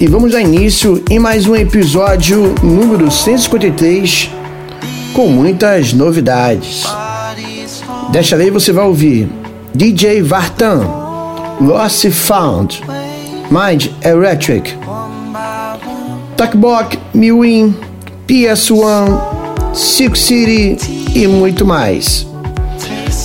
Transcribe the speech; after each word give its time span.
e 0.00 0.06
vamos 0.06 0.32
dar 0.32 0.40
início 0.40 1.04
em 1.10 1.18
mais 1.18 1.46
um 1.46 1.54
episódio 1.54 2.54
número 2.62 3.10
153 3.10 4.30
com 5.12 5.28
muitas 5.28 5.92
novidades. 5.92 6.84
Desta 8.10 8.34
vez 8.34 8.50
você 8.50 8.72
vai 8.72 8.86
ouvir 8.86 9.28
DJ 9.74 10.22
Vartan, 10.22 10.80
Lost 11.60 12.08
Found, 12.12 12.80
Mind 13.50 13.88
Electric, 14.02 14.74
Takbok, 16.34 16.98
Miwin, 17.12 17.76
PS1, 18.26 19.74
Silk 19.74 20.18
City 20.18 20.78
e 21.14 21.26
muito 21.26 21.66
mais. 21.66 22.26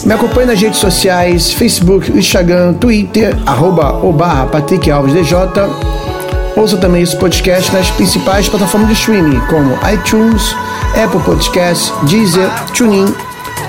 Me 0.06 0.12
acompanhe 0.12 0.48
nas 0.48 0.59
redes 0.59 0.80
sociais, 0.80 1.53
Facebook, 1.53 2.12
Instagram, 2.12 2.73
Twitter, 2.73 3.34
arroba 3.46 3.94
barra 4.12 4.48
Patrick 4.48 4.92
Alves 4.92 5.14
DJ. 5.14 6.15
Ouça 6.56 6.78
também 6.78 7.02
esse 7.02 7.17
podcast 7.17 7.73
nas 7.73 7.89
principais 7.92 8.48
plataformas 8.48 8.89
de 8.89 8.95
streaming, 8.95 9.39
como 9.48 9.78
iTunes, 9.92 10.56
Apple 11.03 11.22
Podcasts, 11.22 11.92
Deezer, 12.03 12.47
TuneIn, 12.73 13.12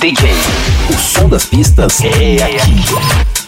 DJ. 0.00 0.30
O 0.90 0.98
som 0.98 1.28
das 1.28 1.46
pistas 1.46 2.00
É 2.02 2.42
aqui. 2.44 3.45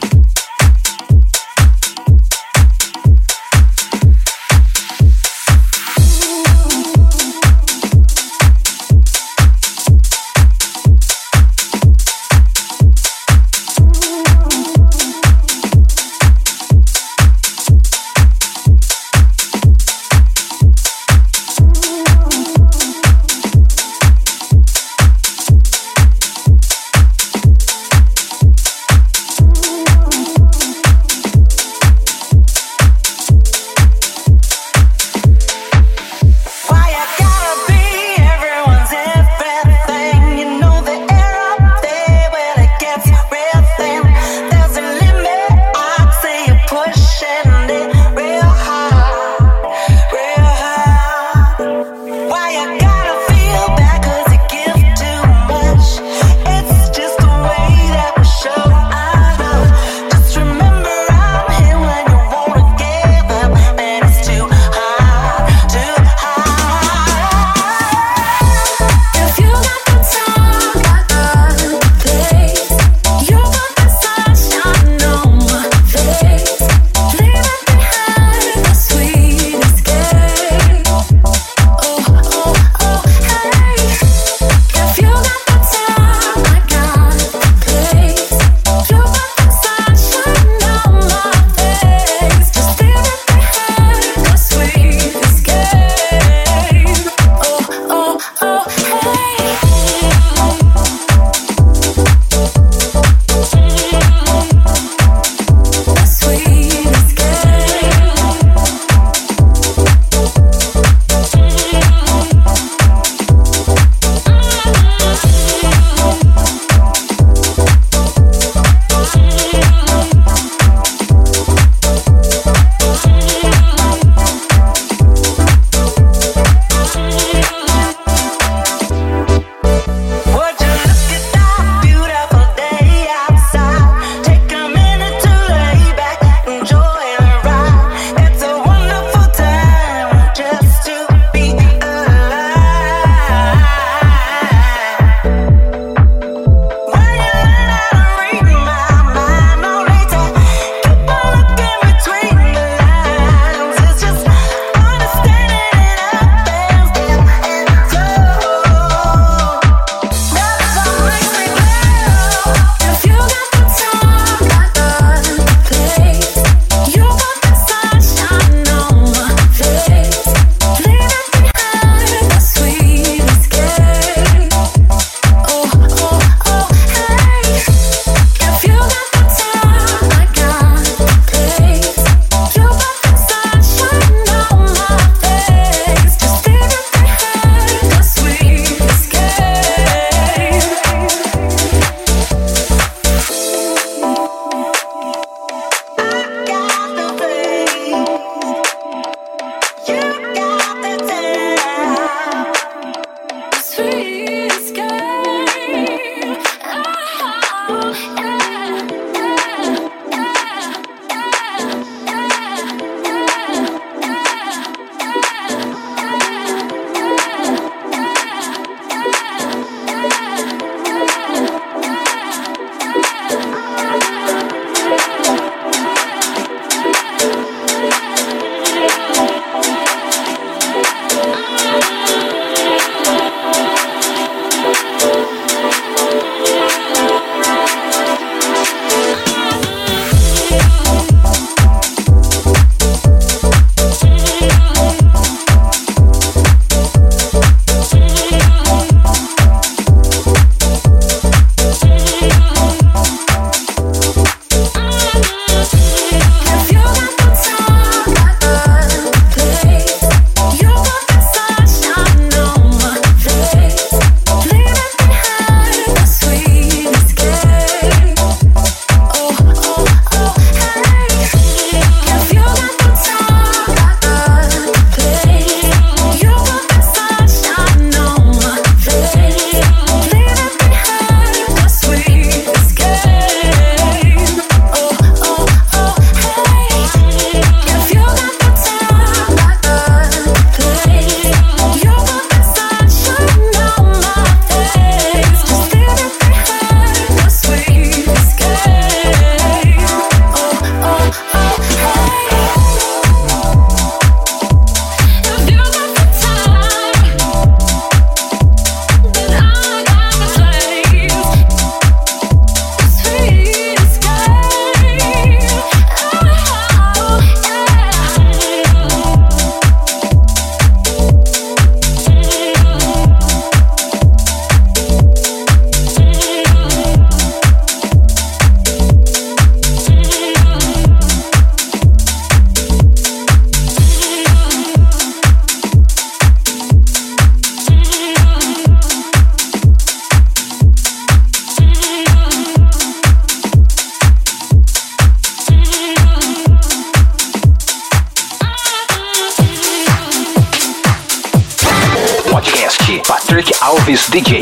Patrick 353.99 354.09
Alves 354.09 354.11
DJ. 354.11 354.41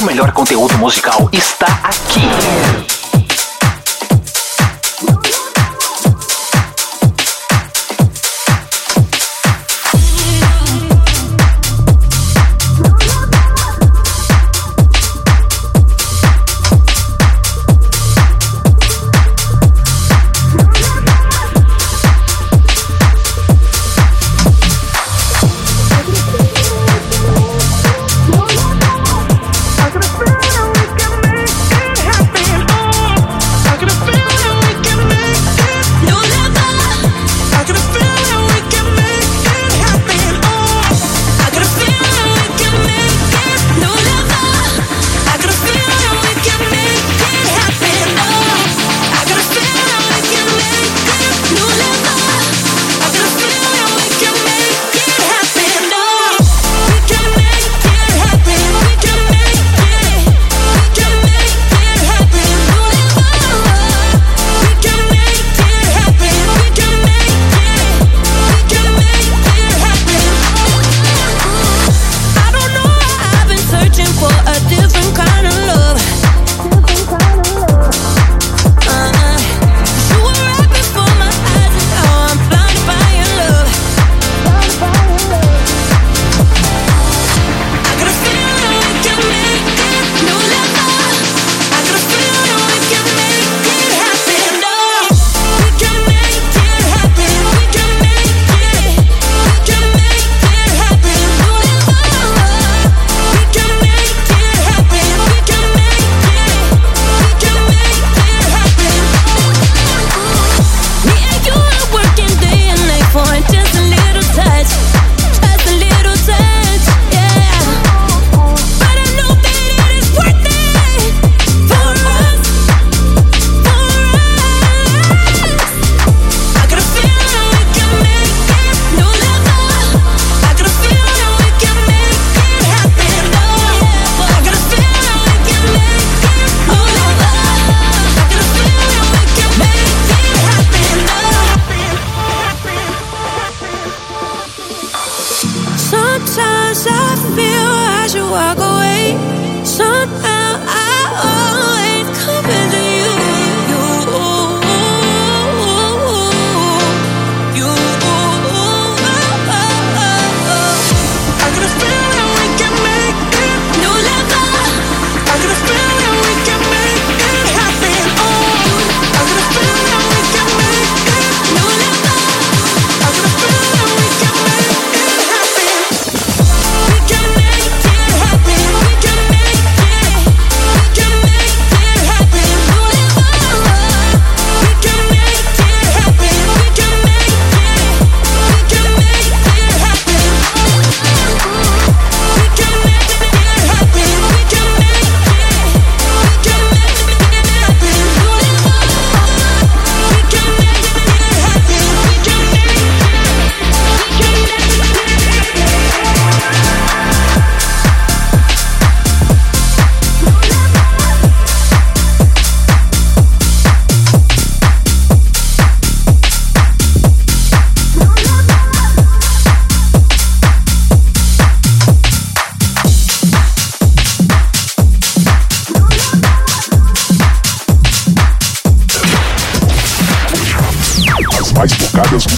O 0.00 0.04
melhor 0.04 0.32
conteúdo 0.32 0.76
musical 0.78 1.28
está 1.32 1.66
aqui. 1.82 2.75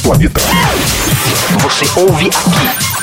planeta. 0.08 0.40
Você 1.60 2.00
ouve 2.00 2.28
aqui. 2.28 2.97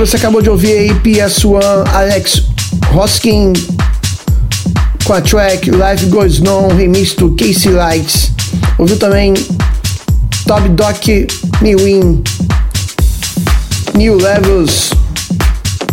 Você 0.00 0.16
acabou 0.16 0.40
de 0.40 0.48
ouvir 0.48 0.72
aí 0.72 0.90
PS1 1.00 1.60
Alex 1.92 2.44
Hoskin 2.94 3.52
com 5.04 5.12
a 5.12 5.20
track 5.20 5.70
Life 5.70 6.06
Goes 6.06 6.40
On, 6.40 6.68
remix 6.68 7.12
do 7.12 7.34
Casey 7.34 7.70
Lights. 7.70 8.32
Ouviu 8.78 8.96
também 8.96 9.34
Top 10.46 10.66
Doc 10.70 11.06
Mewin, 11.60 12.22
New 13.94 14.16
Levels, 14.16 14.90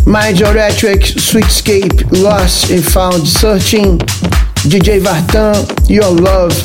Mind 0.06 0.40
Electric, 0.40 1.20
Sweetscape, 1.20 2.06
Lost 2.12 2.70
and 2.70 2.82
Found, 2.84 3.28
Searching, 3.28 3.98
DJ 4.64 5.00
Vartan, 5.00 5.52
Your 5.90 6.18
Love, 6.18 6.56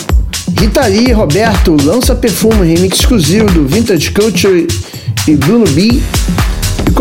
Rita 0.58 0.88
Lee 0.88 1.12
Roberto, 1.12 1.76
Lança 1.84 2.16
Perfume, 2.16 2.74
remix 2.74 3.00
exclusivo 3.00 3.48
do 3.52 3.68
Vintage 3.68 4.12
Culture 4.12 4.66
e 5.28 5.36
Bruno 5.36 5.66
B. 5.72 6.02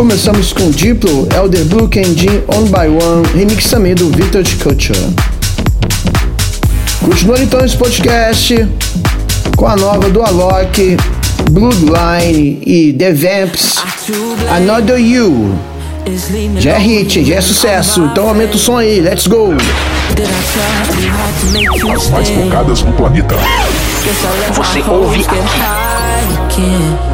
Começamos 0.02 0.52
com 0.52 0.68
Diplo, 0.72 1.28
Elder 1.32 1.64
Blue 1.66 1.88
Candy, 1.88 2.42
On 2.48 2.64
By 2.64 2.88
One, 2.88 3.24
remix 3.36 3.70
também 3.70 3.94
do 3.94 4.10
Vintage 4.10 4.56
Culture. 4.56 4.98
Continuando 7.00 7.42
então 7.44 7.64
esse 7.64 7.76
podcast 7.76 8.68
com 9.56 9.68
a 9.68 9.76
nova 9.76 10.10
do 10.10 10.20
Alok, 10.20 10.96
Bloodline 11.52 12.60
e 12.66 12.92
The 12.94 13.12
Vamps, 13.12 13.76
Another 14.50 14.98
You. 14.98 15.54
Já 16.58 16.72
é 16.72 16.78
hit, 16.78 17.24
já 17.24 17.36
é 17.36 17.40
sucesso, 17.40 18.02
então 18.10 18.28
aumenta 18.28 18.56
o 18.56 18.58
som 18.58 18.78
aí, 18.78 19.00
let's 19.00 19.28
go! 19.28 19.54
As 21.94 22.10
mais 22.10 22.28
tocadas 22.28 22.82
no 22.82 22.92
planeta. 22.94 23.36
Você 24.56 24.82
ouve 24.90 25.20
aqui. 25.20 27.11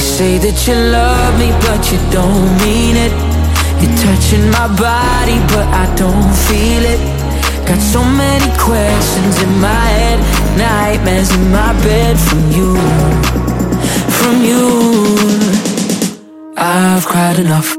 You 0.00 0.06
say 0.06 0.38
that 0.38 0.56
you 0.66 0.72
love 0.96 1.36
me, 1.36 1.52
but 1.60 1.92
you 1.92 2.00
don't 2.08 2.48
mean 2.64 2.96
it. 2.96 3.12
You're 3.84 3.96
touching 4.00 4.48
my 4.48 4.64
body, 4.80 5.36
but 5.52 5.68
I 5.68 5.84
don't 5.94 6.32
feel 6.48 6.82
it. 6.88 7.00
Got 7.68 7.80
so 7.84 8.00
many 8.02 8.48
questions 8.56 9.36
in 9.44 9.52
my 9.60 9.84
head, 10.00 10.18
nightmares 10.56 11.28
in 11.36 11.52
my 11.52 11.76
bed 11.84 12.16
from 12.16 12.40
you, 12.56 12.80
from 14.16 14.40
you. 14.40 14.64
I've 16.56 17.04
cried 17.04 17.38
enough. 17.38 17.76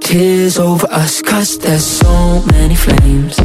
Tears 0.00 0.58
over 0.58 0.86
us, 0.90 1.20
cause 1.20 1.58
there's 1.58 1.84
so 1.84 2.40
many 2.52 2.76
flames 2.76 3.38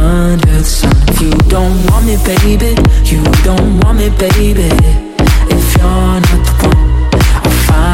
under 0.00 0.56
the 0.56 0.64
sun. 0.64 0.96
If 1.08 1.20
you 1.20 1.30
don't 1.52 1.76
want 1.92 2.06
me, 2.06 2.16
baby, 2.24 2.72
you 3.04 3.22
don't 3.44 3.78
want 3.80 3.98
me, 3.98 4.08
baby. 4.16 4.72
If 5.52 5.76
you're 5.76 6.20
not 6.20 6.51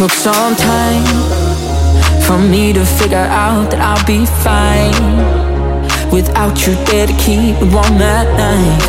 Took 0.00 0.12
some 0.12 0.56
time 0.56 1.04
for 2.24 2.38
me 2.38 2.72
to 2.72 2.82
figure 2.86 3.28
out 3.44 3.70
that 3.70 3.80
I'll 3.84 4.06
be 4.08 4.24
fine 4.40 4.96
without 6.10 6.56
you 6.64 6.72
there 6.88 7.06
to 7.06 7.12
keep 7.20 7.36
me 7.36 7.52
warm 7.68 8.00
at 8.00 8.24
night. 8.32 8.80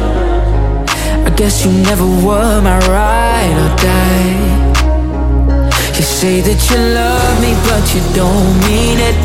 I 1.27 1.29
guess 1.35 1.65
you 1.65 1.71
never 1.83 2.07
were 2.23 2.61
my 2.63 2.79
ride 2.87 3.55
or 3.59 3.71
die. 3.83 4.39
You 5.99 6.05
say 6.07 6.39
that 6.47 6.59
you 6.71 6.79
love 6.79 7.35
me, 7.43 7.59
but 7.67 7.83
you 7.91 8.01
don't 8.15 8.55
mean 8.71 9.03
it. 9.03 9.17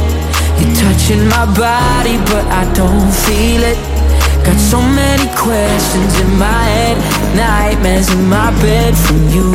You're 0.59 0.75
touching 0.83 1.23
my 1.31 1.47
body, 1.55 2.19
but 2.27 2.51
I 2.51 2.67
don't 2.75 3.15
feel 3.15 3.63
it. 3.63 3.79
Got 4.43 4.59
so 4.59 4.83
many 4.83 5.31
questions 5.39 6.19
in 6.19 6.37
my 6.37 6.63
head, 6.67 6.99
nightmares 7.39 8.11
in 8.11 8.29
my 8.29 8.51
bed 8.59 8.99
from 8.99 9.23
you, 9.31 9.55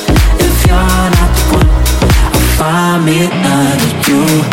Find 2.57 3.05
me 3.05 3.25
another 3.25 3.91
you. 4.07 4.50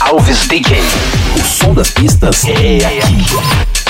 Alves 0.00 0.46
DJ. 0.48 0.80
O 1.36 1.44
som 1.44 1.74
das 1.74 1.90
pistas 1.90 2.44
é 2.46 2.78
aqui. 2.86 3.83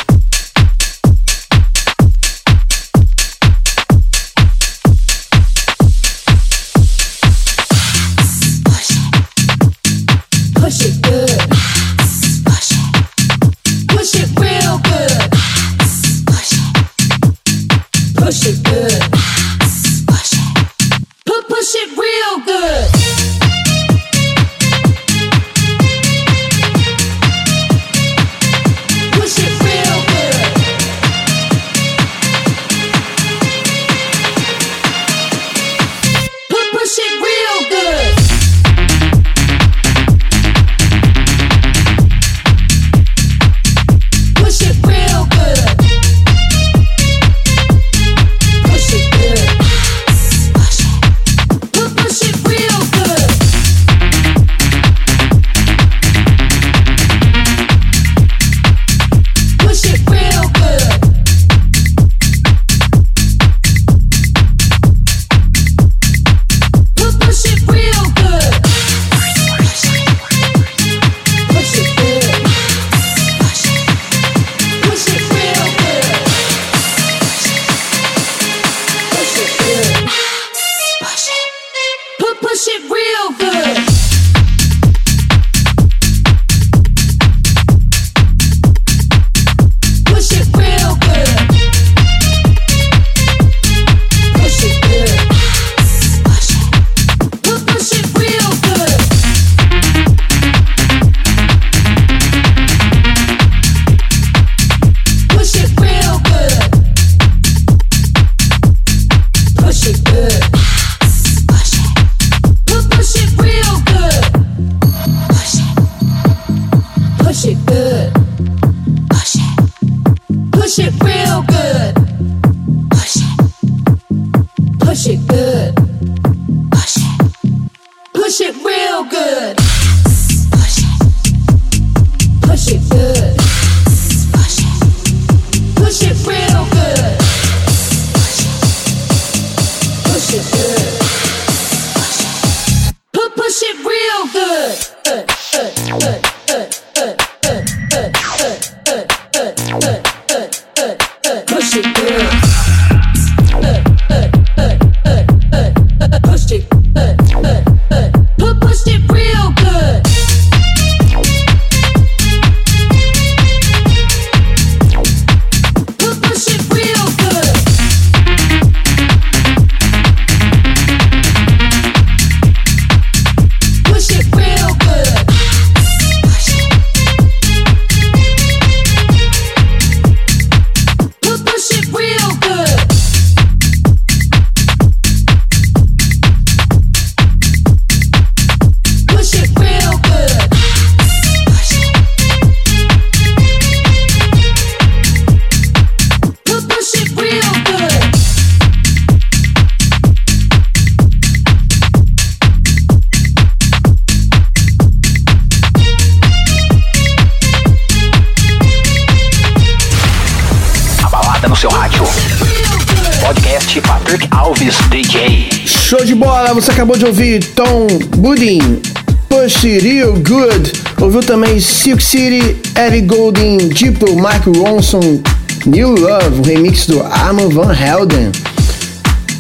Acabou 216.85 216.99
de 216.99 217.07
ouvir 217.07 217.43
Tom 217.55 217.87
Budin, 218.18 218.82
Push 219.30 219.64
It 219.64 219.89
Real 219.89 220.12
Good. 220.12 220.70
Ouviu 221.01 221.22
também 221.22 221.59
Silk 221.59 222.03
City, 222.03 222.59
Ellie 222.76 223.01
Goulding, 223.01 223.70
Diplo, 223.70 224.14
Mark 224.18 224.45
Ronson, 224.47 225.22
New 225.64 225.95
Love, 225.95 226.41
o 226.41 226.43
remix 226.43 226.87
do 226.87 227.03
Armand 227.03 227.49
Van 227.55 227.72
Helden. 227.72 228.30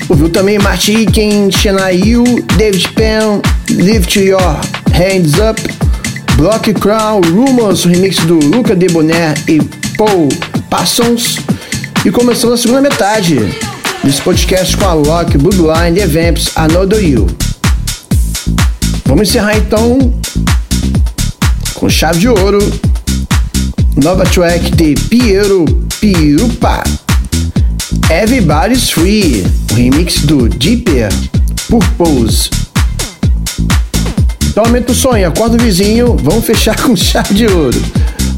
Ouviu 0.08 0.30
também 0.30 0.58
Martin 0.58 1.00
Iken, 1.00 1.50
Shania 1.50 1.92
Yu, 1.92 2.24
David 2.56 2.88
Penn, 2.94 3.42
Lift 3.68 4.16
Your 4.16 4.40
Hands 4.94 5.34
Up, 5.38 5.60
Block 6.36 6.72
Crown, 6.72 7.20
Rumors, 7.30 7.84
o 7.84 7.88
remix 7.88 8.20
do 8.20 8.38
Luca 8.38 8.74
Debonair 8.74 9.34
e 9.46 9.60
Paul 9.98 10.30
Parsons. 10.70 11.40
E 12.06 12.10
começando 12.10 12.54
a 12.54 12.56
segunda 12.56 12.80
metade 12.80 13.73
desse 14.04 14.20
podcast 14.20 14.76
com 14.76 14.84
a 14.84 14.92
Lock, 14.92 15.38
Bloodline, 15.38 15.98
The 15.98 16.06
Vamps, 16.06 16.50
Another 16.56 17.02
You. 17.02 17.26
Vamos 19.06 19.28
encerrar 19.28 19.56
então 19.56 20.12
com 21.74 21.88
chave 21.88 22.18
de 22.18 22.28
ouro. 22.28 22.58
Nova 23.96 24.24
track 24.24 24.72
de 24.72 24.94
Piero 25.08 25.64
Pirupa. 26.00 26.84
Everybody's 28.10 28.90
Free, 28.90 29.42
o 29.72 29.74
remix 29.74 30.20
do 30.20 30.50
Deeper 30.50 31.08
Purpose. 31.68 32.50
Então 34.48 34.64
aumenta 34.64 34.92
o 34.92 34.94
sonho, 34.94 35.26
acorda 35.26 35.56
o 35.56 35.60
vizinho, 35.60 36.16
vamos 36.22 36.44
fechar 36.44 36.76
com 36.82 36.94
chave 36.94 37.34
de 37.34 37.46
ouro. 37.46 37.80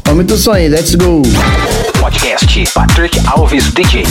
Aumenta 0.07 0.35
o 0.35 0.37
sonho, 0.37 0.69
let's 0.69 0.95
go! 0.95 1.21
Podcast 1.99 2.63
Patrick 2.73 3.19
Alves 3.27 3.71
DJ. 3.73 4.03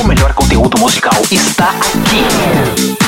O 0.00 0.04
melhor 0.04 0.34
conteúdo 0.34 0.78
musical 0.78 1.14
está 1.30 1.70
aqui. 1.70 3.05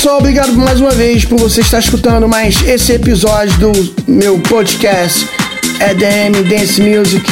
Pessoal. 0.00 0.16
Obrigado 0.16 0.54
mais 0.54 0.80
uma 0.80 0.92
vez 0.92 1.26
por 1.26 1.38
você 1.38 1.60
estar 1.60 1.78
escutando 1.78 2.26
mais 2.26 2.62
esse 2.62 2.92
episódio 2.92 3.54
do 3.58 3.94
meu 4.08 4.38
podcast 4.40 5.28
EDM 5.78 6.48
Dance 6.48 6.80
Music. 6.80 7.22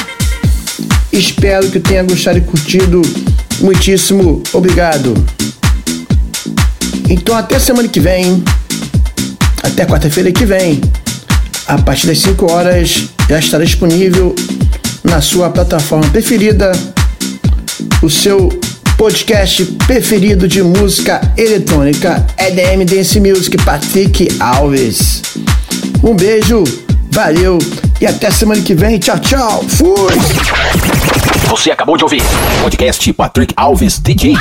Espero 1.10 1.70
que 1.70 1.80
tenha 1.80 2.02
gostado 2.02 2.36
e 2.36 2.42
curtido. 2.42 3.00
Muitíssimo 3.60 4.42
obrigado. 4.52 5.14
Então, 7.08 7.34
até 7.34 7.58
semana 7.58 7.88
que 7.88 8.00
vem. 8.00 8.44
Até 9.62 9.86
quarta-feira 9.86 10.30
que 10.30 10.44
vem. 10.44 10.78
A 11.66 11.78
partir 11.78 12.06
das 12.06 12.18
5 12.18 12.52
horas 12.52 13.08
já 13.30 13.38
estará 13.38 13.64
disponível 13.64 14.34
na 15.04 15.22
sua 15.22 15.48
plataforma 15.48 16.06
preferida 16.10 16.72
o 18.02 18.10
seu 18.10 18.50
podcast 18.98 19.64
preferido 19.86 20.48
de 20.48 20.60
música 20.60 21.20
eletrônica 21.36 22.26
EDM 22.36 22.84
Dance 22.84 23.20
Music 23.20 23.56
Patrick 23.64 24.28
Alves. 24.40 25.22
Um 26.02 26.16
beijo, 26.16 26.64
valeu 27.12 27.58
e 28.00 28.06
até 28.06 28.28
semana 28.32 28.60
que 28.60 28.74
vem. 28.74 28.98
Tchau, 28.98 29.18
tchau. 29.20 29.62
Fui! 29.68 30.12
Você 31.48 31.70
acabou 31.70 31.96
de 31.96 32.02
ouvir 32.02 32.22
podcast 32.60 33.12
Patrick 33.12 33.54
Alves 33.56 34.00
DJ. 34.00 34.34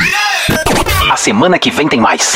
A 1.12 1.16
semana 1.16 1.60
que 1.60 1.70
vem 1.70 1.88
tem 1.88 2.01
mais. 2.01 2.36